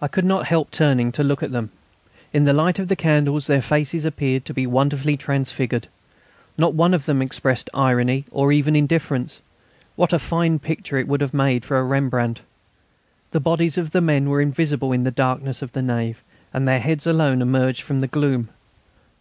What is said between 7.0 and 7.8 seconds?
them expressed